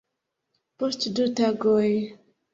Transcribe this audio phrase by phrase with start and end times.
[0.79, 1.93] Post du tagoj